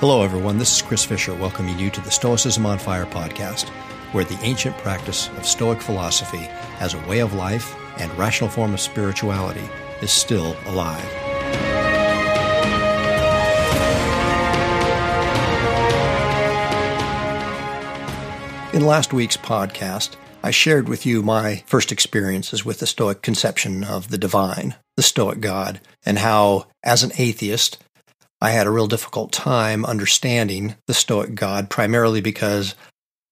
[0.00, 0.56] Hello, everyone.
[0.56, 3.68] This is Chris Fisher welcoming you to the Stoicism on Fire podcast,
[4.12, 6.48] where the ancient practice of Stoic philosophy
[6.78, 9.68] as a way of life and rational form of spirituality
[10.00, 11.04] is still alive.
[18.72, 23.84] In last week's podcast, I shared with you my first experiences with the Stoic conception
[23.84, 27.76] of the divine, the Stoic God, and how, as an atheist,
[28.40, 32.74] I had a real difficult time understanding the Stoic God, primarily because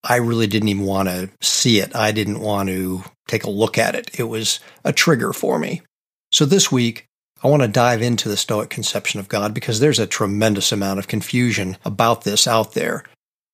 [0.04, 1.94] I really didn't even want to see it.
[1.96, 4.18] I didn't want to take a look at it.
[4.18, 5.82] It was a trigger for me.
[6.30, 7.06] So this week,
[7.42, 10.98] I want to dive into the Stoic conception of God because there's a tremendous amount
[10.98, 13.04] of confusion about this out there.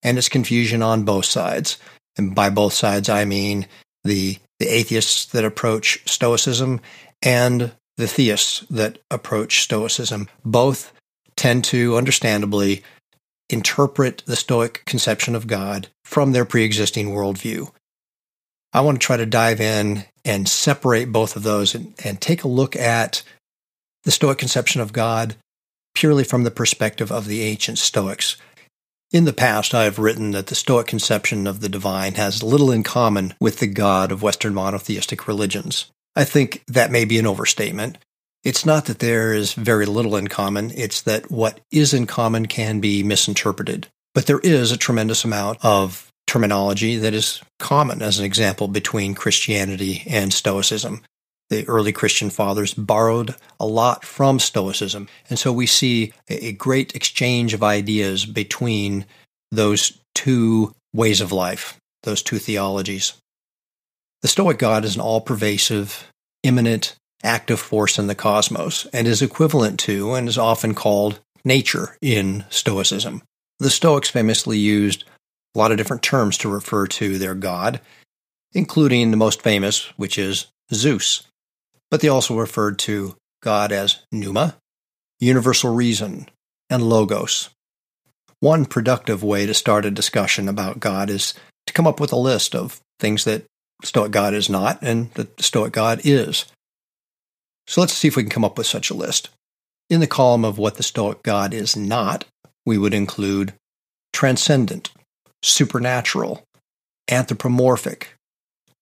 [0.03, 1.79] And it's confusion on both sides.
[2.17, 3.67] And by both sides, I mean
[4.03, 6.81] the, the atheists that approach Stoicism
[7.23, 10.29] and the theists that approach Stoicism.
[10.45, 10.93] Both
[11.37, 12.83] tend to, understandably,
[13.49, 17.71] interpret the Stoic conception of God from their pre existing worldview.
[18.73, 22.43] I want to try to dive in and separate both of those and, and take
[22.43, 23.23] a look at
[24.05, 25.37] the Stoic conception of God
[25.95, 28.37] purely from the perspective of the ancient Stoics.
[29.13, 32.73] In the past, I have written that the Stoic conception of the divine has little
[32.73, 35.87] in common with the God of Western monotheistic religions.
[36.17, 37.99] I think that may be an overstatement.
[38.45, 42.47] It's not that there is very little in common, it's that what is in common
[42.47, 43.89] can be misinterpreted.
[44.15, 49.15] But there is a tremendous amount of terminology that is common, as an example, between
[49.15, 51.03] Christianity and Stoicism.
[51.51, 55.09] The early Christian fathers borrowed a lot from Stoicism.
[55.29, 59.05] And so we see a great exchange of ideas between
[59.51, 63.15] those two ways of life, those two theologies.
[64.23, 66.11] The Stoic God is an all pervasive,
[66.43, 71.97] immanent, active force in the cosmos and is equivalent to and is often called nature
[72.01, 73.23] in Stoicism.
[73.59, 75.05] The Stoics famously used
[75.55, 77.81] a lot of different terms to refer to their god,
[78.53, 81.23] including the most famous, which is Zeus.
[81.91, 84.57] But they also referred to God as Pneuma,
[85.21, 86.29] universal reason,
[86.69, 87.51] and Logos.
[88.41, 91.35] One productive way to start a discussion about God is
[91.67, 93.45] to come up with a list of things that
[93.83, 96.47] Stoic God is not and that Stoic God is.
[97.67, 99.31] So let's see if we can come up with such a list.
[99.91, 102.25] In the column of what the Stoic God is not,
[102.67, 103.55] we would include
[104.13, 104.91] transcendent,
[105.43, 106.45] supernatural,
[107.11, 108.15] anthropomorphic,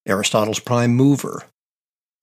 [0.07, 1.45] Aristotle's prime mover,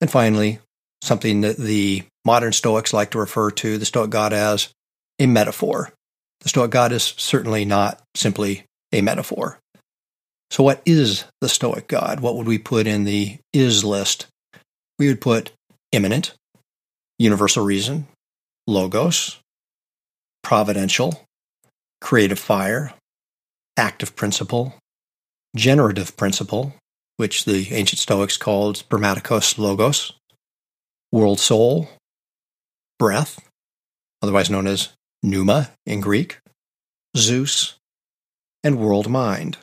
[0.00, 0.60] and finally,
[1.02, 4.70] something that the modern Stoics like to refer to the Stoic God as
[5.18, 5.92] a metaphor.
[6.40, 9.58] The Stoic God is certainly not simply a metaphor.
[10.50, 12.20] So, what is the Stoic God?
[12.20, 14.26] What would we put in the is list?
[14.98, 15.52] We would put
[15.92, 16.34] immanent,
[17.20, 18.06] universal reason,
[18.66, 19.38] logos,
[20.42, 21.22] providential,
[22.00, 22.94] creative fire,
[23.76, 24.74] active principle,
[25.54, 26.74] generative principle,
[27.18, 30.14] which the ancient Stoics called spermatikos logos,
[31.12, 31.90] world soul,
[32.98, 33.38] breath,
[34.22, 34.88] otherwise known as
[35.22, 36.38] pneuma in Greek,
[37.14, 37.74] Zeus,
[38.64, 39.58] and world mind.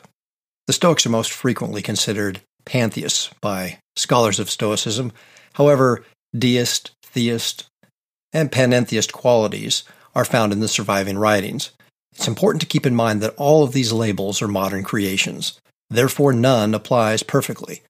[0.68, 5.12] The Stoics are most frequently considered pantheists by scholars of Stoicism.
[5.54, 6.04] However,
[6.38, 7.68] deist, theist,
[8.34, 9.84] and panentheist qualities
[10.14, 11.72] are found in the surviving writings.
[12.14, 15.60] It's important to keep in mind that all of these labels are modern creations.
[15.90, 17.82] Therefore, none applies perfectly.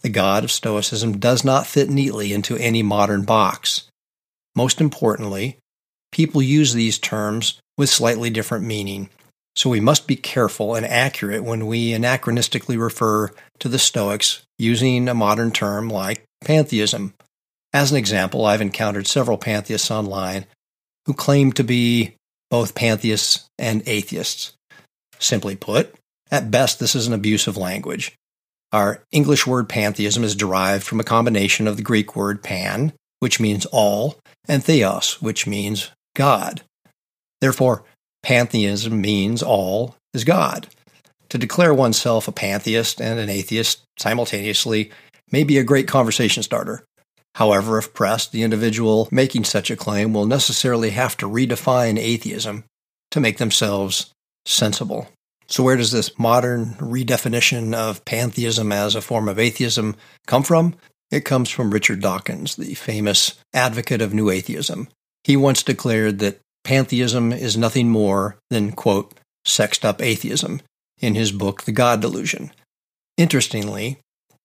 [0.00, 3.88] The God of Stoicism does not fit neatly into any modern box.
[4.54, 5.58] Most importantly,
[6.12, 9.10] people use these terms with slightly different meaning,
[9.54, 15.08] so we must be careful and accurate when we anachronistically refer to the Stoics using
[15.08, 17.14] a modern term like pantheism.
[17.76, 20.46] As an example, I've encountered several pantheists online
[21.04, 22.14] who claim to be
[22.50, 24.54] both pantheists and atheists.
[25.18, 25.94] Simply put,
[26.30, 28.14] at best, this is an abuse of language.
[28.72, 33.40] Our English word pantheism is derived from a combination of the Greek word pan, which
[33.40, 34.18] means all,
[34.48, 36.62] and theos, which means God.
[37.42, 37.84] Therefore,
[38.22, 40.66] pantheism means all is God.
[41.28, 44.90] To declare oneself a pantheist and an atheist simultaneously
[45.30, 46.82] may be a great conversation starter.
[47.36, 52.64] However, if pressed, the individual making such a claim will necessarily have to redefine atheism
[53.10, 54.10] to make themselves
[54.46, 55.08] sensible.
[55.46, 59.96] So, where does this modern redefinition of pantheism as a form of atheism
[60.26, 60.76] come from?
[61.10, 64.88] It comes from Richard Dawkins, the famous advocate of New Atheism.
[65.22, 69.12] He once declared that pantheism is nothing more than, quote,
[69.44, 70.62] sexed up atheism
[71.00, 72.50] in his book, The God Delusion.
[73.18, 73.98] Interestingly,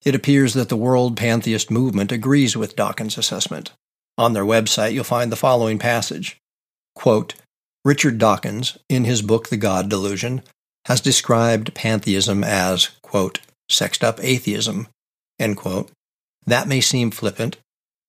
[0.04, 3.72] it appears that the World Pantheist Movement agrees with Dawkins' assessment.
[4.18, 6.38] On their website, you'll find the following passage
[6.96, 7.36] Quote,
[7.84, 10.44] Richard Dawkins, in his book The God Delusion,
[10.86, 13.40] has described pantheism as, quote,
[13.70, 14.88] sexed up atheism,
[15.40, 15.92] end quote.
[16.46, 17.58] That may seem flippant,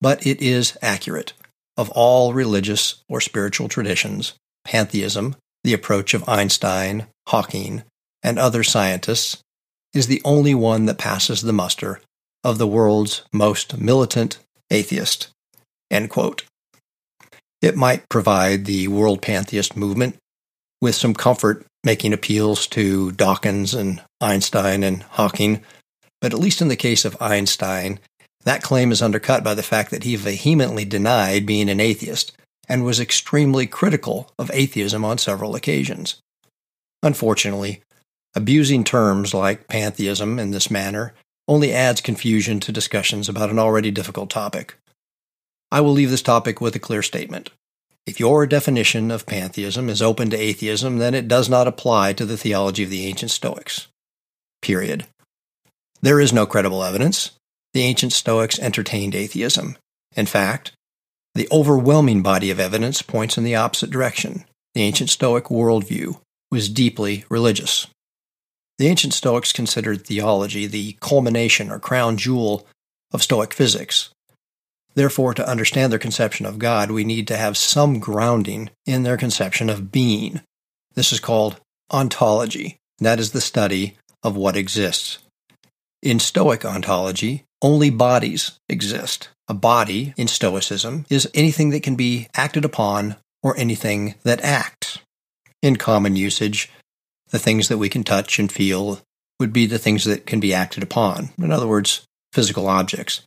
[0.01, 1.33] but it is accurate.
[1.77, 4.35] Of all religious or spiritual traditions,
[4.65, 7.83] pantheism, the approach of Einstein, Hawking,
[8.23, 9.39] and other scientists,
[9.95, 12.01] is the only one that passes the muster
[12.45, 14.39] of the world's most militant
[14.71, 15.29] atheist.
[15.91, 20.17] It might provide the world pantheist movement
[20.81, 25.63] with some comfort making appeals to Dawkins and Einstein and Hawking,
[26.21, 28.01] but at least in the case of Einstein,
[28.45, 32.33] that claim is undercut by the fact that he vehemently denied being an atheist
[32.69, 36.21] and was extremely critical of atheism on several occasions.
[37.03, 37.83] Unfortunately,
[38.35, 41.15] abusing terms like pantheism in this manner
[41.49, 44.77] only adds confusion to discussions about an already difficult topic.
[45.71, 47.51] I will leave this topic with a clear statement.
[48.07, 52.27] If your definition of pantheism is open to atheism, then it does not apply to
[52.27, 53.87] the theology of the ancient Stoics.
[54.61, 55.07] Period.
[56.01, 57.33] There is no credible evidence.
[57.75, 59.77] The ancient Stoics entertained atheism.
[60.17, 60.73] In fact,
[61.35, 64.45] the overwhelming body of evidence points in the opposite direction.
[64.75, 66.21] The ancient Stoic worldview
[66.51, 67.87] was deeply religious.
[68.79, 72.67] The ancient Stoics considered theology the culmination or crown jewel
[73.13, 74.11] of Stoic physics.
[74.95, 79.17] Therefore, to understand their conception of God, we need to have some grounding in their
[79.17, 80.41] conception of being.
[80.95, 81.61] This is called
[81.91, 82.77] ontology.
[82.99, 85.19] That is the study of what exists.
[86.03, 89.29] In Stoic ontology, only bodies exist.
[89.49, 94.99] A body, in Stoicism, is anything that can be acted upon or anything that acts.
[95.63, 96.71] In common usage,
[97.33, 99.01] the things that we can touch and feel
[99.41, 101.31] would be the things that can be acted upon.
[101.39, 103.23] In other words, physical objects.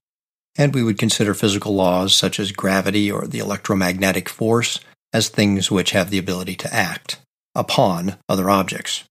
[0.57, 4.79] And we would consider physical laws such as gravity or the electromagnetic force
[5.11, 7.19] as things which have the ability to act
[7.53, 9.03] upon other objects.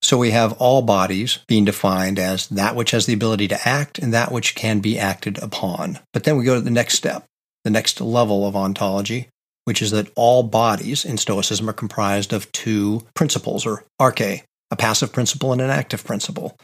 [0.00, 3.98] So we have all bodies being defined as that which has the ability to act
[3.98, 6.00] and that which can be acted upon.
[6.12, 7.24] But then we go to the next step,
[7.64, 9.28] the next level of ontology,
[9.64, 14.76] which is that all bodies in Stoicism are comprised of two principles, or arche, a
[14.76, 16.56] passive principle and an active principle.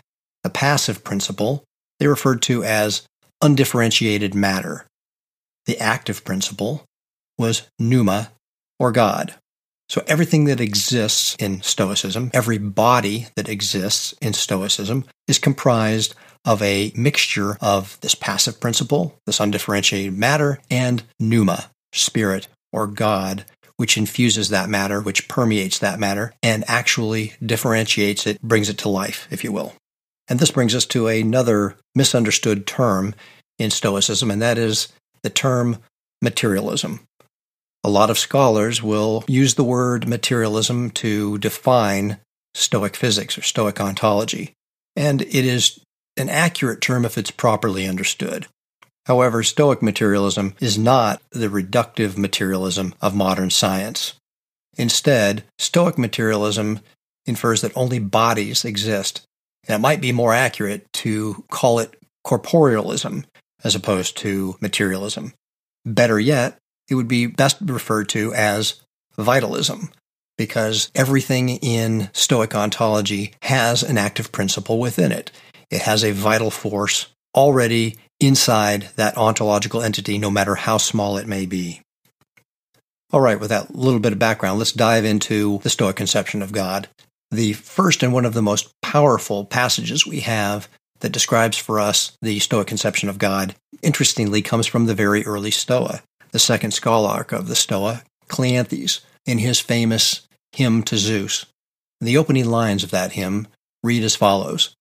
[0.43, 1.65] The passive principle
[1.99, 3.03] they referred to as
[3.43, 4.87] undifferentiated matter.
[5.67, 6.85] The active principle
[7.37, 8.33] was pneuma,
[8.79, 9.35] or God.
[9.89, 16.15] So everything that exists in Stoicism, every body that exists in Stoicism, is comprised
[16.45, 23.45] of a mixture of this passive principle, this undifferentiated matter, and pneuma, spirit or God,
[23.77, 28.89] which infuses that matter, which permeates that matter, and actually differentiates it, brings it to
[28.89, 29.75] life, if you will.
[30.29, 33.15] And this brings us to another misunderstood term
[33.59, 34.89] in Stoicism, and that is
[35.23, 35.79] the term
[36.23, 37.01] materialism.
[37.85, 42.19] A lot of scholars will use the word materialism to define
[42.55, 44.53] Stoic physics or Stoic ontology,
[44.97, 45.81] and it is
[46.17, 48.47] an accurate term if it's properly understood.
[49.09, 54.13] However, Stoic materialism is not the reductive materialism of modern science.
[54.77, 56.81] Instead, Stoic materialism
[57.25, 59.23] infers that only bodies exist,
[59.67, 63.25] and it might be more accurate to call it corporealism
[63.65, 65.33] as opposed to materialism.
[65.87, 66.59] Better yet,
[66.91, 68.83] it would be best referred to as
[69.17, 69.91] vitalism,
[70.37, 75.33] because everything in Stoic ontology has an active principle within it.
[75.71, 81.27] It has a vital force already inside that ontological entity, no matter how small it
[81.27, 81.81] may be.
[83.13, 86.53] All right, with that little bit of background, let's dive into the Stoic conception of
[86.53, 86.89] God.
[87.31, 90.69] The first and one of the most powerful passages we have
[91.01, 95.51] that describes for us the Stoic conception of God, interestingly, comes from the very early
[95.51, 101.47] Stoa, the second scholarch of the Stoa, Cleanthes, in his famous hymn to Zeus.
[102.01, 103.49] The opening lines of that hymn
[103.83, 104.75] read as follows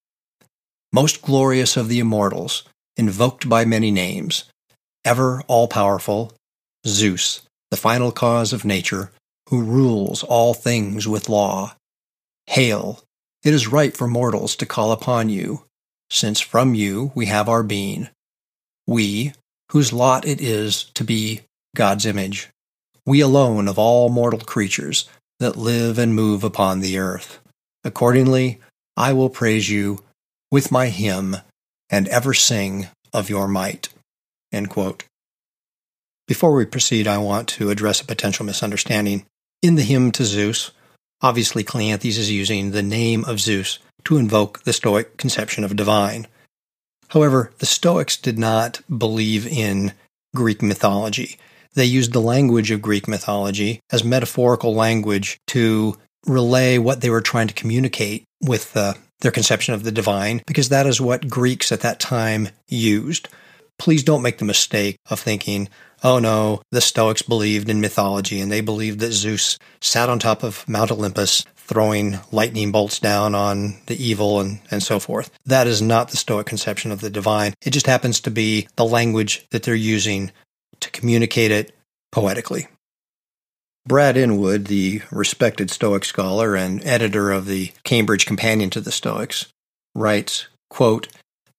[0.92, 2.64] Most glorious of the immortals,
[2.98, 4.46] invoked by many names,
[5.06, 6.34] ever all powerful,
[6.86, 9.12] Zeus, the final cause of nature,
[9.50, 11.76] who rules all things with law.
[12.48, 13.02] Hail!
[13.44, 15.64] It is right for mortals to call upon you,
[16.10, 18.10] since from you we have our being.
[18.88, 19.34] We,
[19.72, 21.42] whose lot it is to be
[21.76, 22.50] God's image.
[23.06, 25.08] We alone of all mortal creatures
[25.40, 27.40] that live and move upon the earth.
[27.84, 28.60] Accordingly,
[28.98, 30.04] I will praise you
[30.52, 31.38] with my hymn
[31.90, 33.90] and ever sing of your might.
[36.28, 39.26] Before we proceed, I want to address a potential misunderstanding.
[39.62, 40.72] In the hymn to Zeus,
[41.22, 46.28] obviously Cleanthes is using the name of Zeus to invoke the Stoic conception of divine.
[47.10, 49.94] However, the Stoics did not believe in
[50.36, 51.38] Greek mythology.
[51.74, 57.22] they used the language of Greek mythology as metaphorical language to relay what they were
[57.22, 61.72] trying to communicate with uh, their conception of the divine, because that is what Greeks
[61.72, 63.30] at that time used.
[63.80, 65.70] Please don't make the mistake of thinking,
[66.04, 70.44] oh no, the Stoics believed in mythology and they believed that Zeus sat on top
[70.44, 75.30] of Mount Olympus throwing lightning bolts down on the evil and, and so forth.
[75.46, 77.54] That is not the Stoic conception of the divine.
[77.62, 80.32] It just happens to be the language that they're using
[80.80, 81.76] to communicate it
[82.12, 82.68] poetically.
[83.88, 89.48] Brad Inwood, the respected Stoic scholar and editor of the Cambridge Companion to the Stoics,
[89.96, 91.08] writes, quote,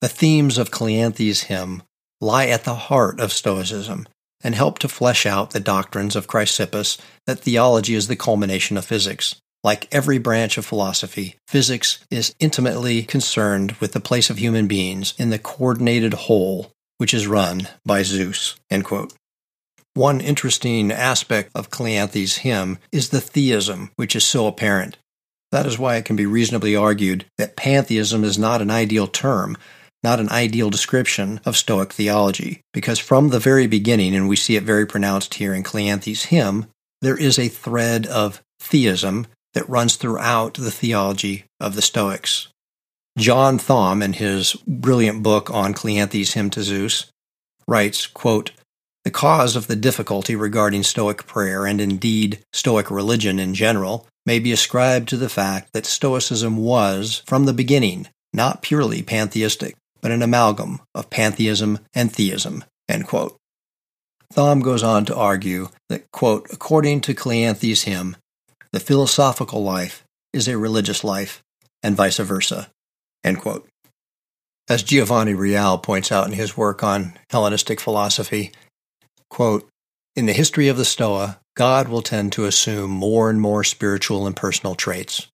[0.02, 1.82] The themes of Cleanthes' hymn
[2.20, 4.06] lie at the heart of Stoicism
[4.44, 8.85] and help to flesh out the doctrines of Chrysippus that theology is the culmination of
[8.85, 9.37] physics.
[9.64, 15.14] Like every branch of philosophy, physics is intimately concerned with the place of human beings
[15.16, 18.56] in the coordinated whole which is run by Zeus.
[19.99, 24.97] One interesting aspect of Cleanthes' hymn is the theism, which is so apparent.
[25.50, 29.57] That is why it can be reasonably argued that pantheism is not an ideal term,
[30.05, 34.55] not an ideal description of Stoic theology, because from the very beginning, and we see
[34.55, 36.67] it very pronounced here in Cleanthes' hymn,
[37.02, 42.47] there is a thread of theism that runs throughout the theology of the Stoics.
[43.19, 47.07] John Thom, in his brilliant book on Cleanthes' hymn to Zeus,
[47.67, 48.52] writes, quote,
[49.09, 54.38] The cause of the difficulty regarding Stoic prayer, and indeed Stoic religion in general, may
[54.38, 60.11] be ascribed to the fact that Stoicism was, from the beginning, not purely pantheistic, but
[60.11, 62.65] an amalgam of pantheism and theism.
[64.31, 68.15] Thom goes on to argue that, quote, according to Cleanthes' hymn,
[68.73, 71.43] the philosophical life is a religious life,
[71.83, 72.69] and vice versa.
[74.69, 78.53] As Giovanni Reale points out in his work on Hellenistic philosophy,
[79.30, 79.68] quote,
[80.16, 84.26] in the history of the Stoa, God will tend to assume more and more spiritual
[84.26, 85.28] and personal traits.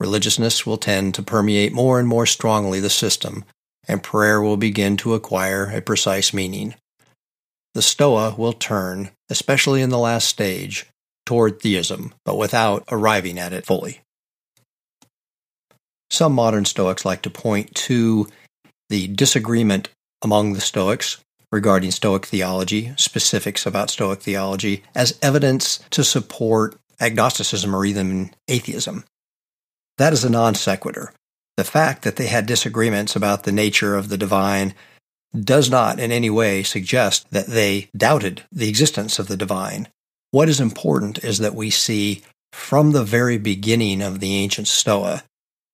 [0.00, 3.44] Religiousness will tend to permeate more and more strongly the system,
[3.88, 6.74] and prayer will begin to acquire a precise meaning.
[7.74, 10.86] The Stoa will turn, especially in the last stage,
[11.26, 14.00] toward theism, but without arriving at it fully.
[16.10, 18.28] Some modern Stoics like to point to
[18.88, 19.88] the disagreement
[20.22, 21.23] among the Stoics
[21.54, 29.04] regarding Stoic theology, specifics about Stoic theology, as evidence to support agnosticism or even atheism.
[29.96, 31.12] That is a non sequitur.
[31.56, 34.74] The fact that they had disagreements about the nature of the divine
[35.38, 39.86] does not in any way suggest that they doubted the existence of the divine.
[40.32, 45.22] What is important is that we see from the very beginning of the ancient Stoa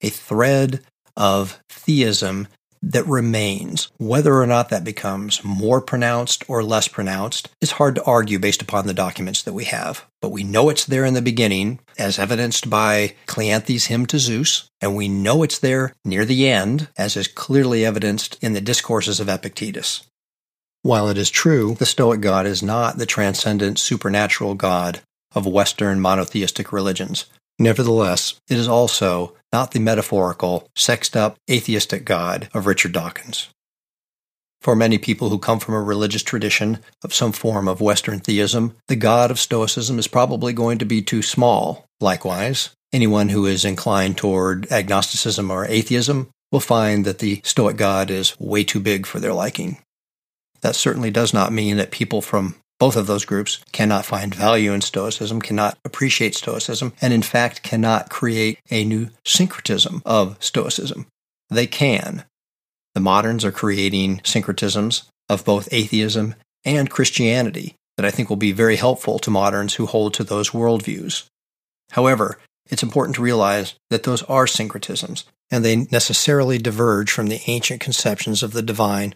[0.03, 0.83] a thread
[1.17, 2.49] of theism
[2.83, 3.91] that remains.
[3.99, 8.63] Whether or not that becomes more pronounced or less pronounced is hard to argue based
[8.63, 10.05] upon the documents that we have.
[10.21, 14.69] But we know it's there in the beginning, as evidenced by Cleanthes' hymn to Zeus,
[14.81, 19.21] and we know it's there near the end, as is clearly evidenced in the discourses
[19.21, 20.07] of Epictetus.
[20.83, 25.03] While it is true, the Stoic God is not the transcendent supernatural God
[25.35, 27.27] of Western monotheistic religions.
[27.61, 33.51] Nevertheless, it is also not the metaphorical, sexed up, atheistic God of Richard Dawkins.
[34.63, 38.77] For many people who come from a religious tradition of some form of Western theism,
[38.89, 41.85] the God of Stoicism is probably going to be too small.
[42.01, 48.11] Likewise, anyone who is inclined toward agnosticism or atheism will find that the Stoic God
[48.11, 49.83] is way too big for their liking.
[50.63, 54.73] That certainly does not mean that people from both of those groups cannot find value
[54.73, 61.07] in Stoicism, cannot appreciate Stoicism, and in fact cannot create a new syncretism of Stoicism.
[61.51, 62.25] They can.
[62.95, 66.35] The moderns are creating syncretisms of both atheism
[66.65, 70.51] and Christianity that I think will be very helpful to moderns who hold to those
[70.51, 71.27] worldviews.
[71.91, 72.39] However,
[72.71, 77.81] it's important to realize that those are syncretisms, and they necessarily diverge from the ancient
[77.81, 79.15] conceptions of the divine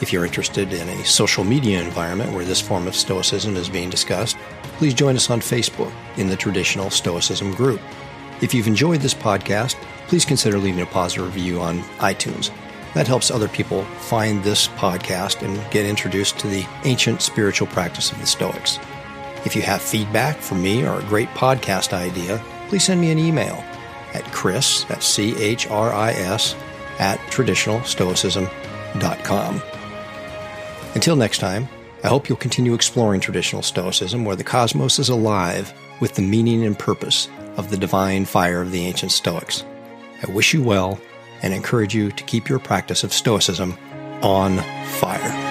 [0.00, 3.90] if you're interested in a social media environment where this form of Stoicism is being
[3.90, 4.36] discussed,
[4.78, 7.80] please join us on Facebook in the Traditional Stoicism group.
[8.42, 9.76] If you've enjoyed this podcast,
[10.08, 12.50] please consider leaving a positive review on iTunes.
[12.94, 18.12] That helps other people find this podcast and get introduced to the ancient spiritual practice
[18.12, 18.78] of the Stoics.
[19.44, 23.18] If you have feedback for me or a great podcast idea, please send me an
[23.18, 23.64] email
[24.14, 26.54] at chris, that's C-H-R-I-S,
[26.98, 29.62] at traditionalstoicism.com.
[30.96, 31.68] Until next time,
[32.04, 36.64] I hope you'll continue exploring traditional Stoicism where the cosmos is alive with the meaning
[36.64, 39.62] and purpose of the divine fire of the ancient Stoics.
[40.26, 40.98] I wish you well
[41.42, 43.76] and encourage you to keep your practice of Stoicism
[44.22, 45.45] on fire.